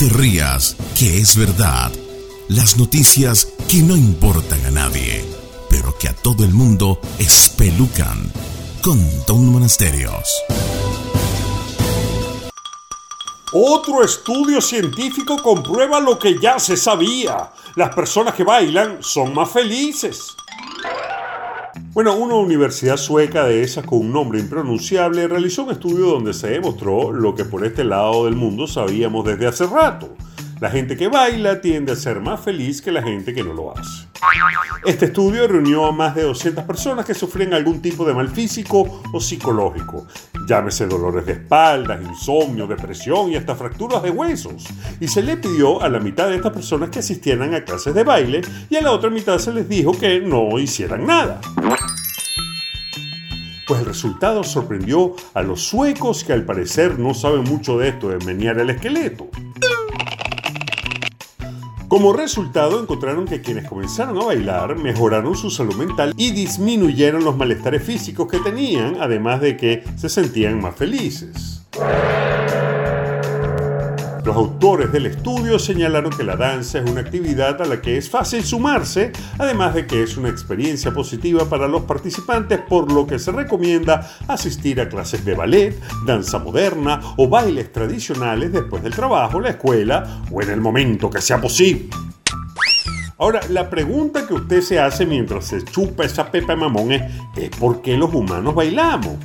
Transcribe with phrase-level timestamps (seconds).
[0.00, 1.92] te rías, que es verdad.
[2.48, 5.22] Las noticias que no importan a nadie,
[5.68, 8.32] pero que a todo el mundo espelucan.
[8.80, 10.24] Con Don Monasterios.
[13.52, 17.52] Otro estudio científico comprueba lo que ya se sabía.
[17.74, 20.34] Las personas que bailan son más felices.
[21.92, 26.46] Bueno, una universidad sueca de esas con un nombre impronunciable realizó un estudio donde se
[26.46, 30.14] demostró lo que por este lado del mundo sabíamos desde hace rato.
[30.60, 33.76] La gente que baila tiende a ser más feliz que la gente que no lo
[33.76, 34.06] hace.
[34.84, 39.02] Este estudio reunió a más de 200 personas que sufren algún tipo de mal físico
[39.12, 40.06] o psicológico.
[40.46, 44.66] Llámese dolores de espalda, insomnio, depresión y hasta fracturas de huesos.
[45.00, 48.04] Y se le pidió a la mitad de estas personas que asistieran a clases de
[48.04, 51.40] baile y a la otra mitad se les dijo que no hicieran nada.
[53.70, 58.08] Pues el resultado sorprendió a los suecos que al parecer no saben mucho de esto
[58.08, 59.28] de menear el esqueleto.
[61.86, 67.36] Como resultado, encontraron que quienes comenzaron a bailar mejoraron su salud mental y disminuyeron los
[67.36, 71.62] malestares físicos que tenían, además de que se sentían más felices.
[74.24, 78.10] Los autores del estudio señalaron que la danza es una actividad a la que es
[78.10, 83.18] fácil sumarse, además de que es una experiencia positiva para los participantes, por lo que
[83.18, 89.40] se recomienda asistir a clases de ballet, danza moderna o bailes tradicionales después del trabajo,
[89.40, 91.88] la escuela o en el momento que sea posible.
[93.16, 97.02] Ahora, la pregunta que usted se hace mientras se chupa esa pepa de mamón es,
[97.36, 99.16] ¿es por qué los humanos bailamos?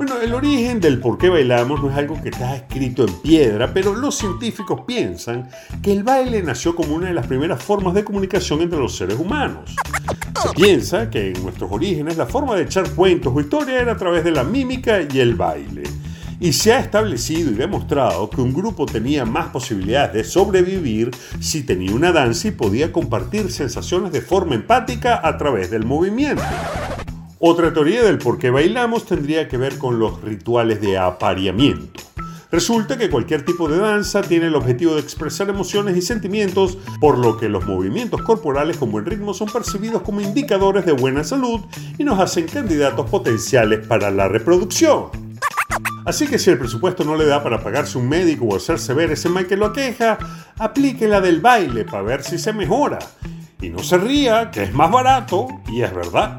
[0.00, 3.74] Bueno, el origen del por qué bailamos no es algo que está escrito en piedra,
[3.74, 5.50] pero los científicos piensan
[5.82, 9.18] que el baile nació como una de las primeras formas de comunicación entre los seres
[9.18, 9.76] humanos.
[10.42, 13.96] Se piensa que en nuestros orígenes la forma de echar cuentos o historia era a
[13.98, 15.82] través de la mímica y el baile.
[16.40, 21.62] Y se ha establecido y demostrado que un grupo tenía más posibilidades de sobrevivir si
[21.62, 26.42] tenía una danza y podía compartir sensaciones de forma empática a través del movimiento.
[27.42, 32.02] Otra teoría del por qué bailamos tendría que ver con los rituales de apareamiento.
[32.52, 37.16] Resulta que cualquier tipo de danza tiene el objetivo de expresar emociones y sentimientos, por
[37.16, 41.60] lo que los movimientos corporales con buen ritmo son percibidos como indicadores de buena salud
[41.96, 45.06] y nos hacen candidatos potenciales para la reproducción.
[46.04, 49.12] Así que si el presupuesto no le da para pagarse un médico o hacerse ver
[49.12, 49.72] ese mal que lo
[50.58, 52.98] aplique la del baile para ver si se mejora.
[53.62, 56.38] Y no se ría, que es más barato y es verdad.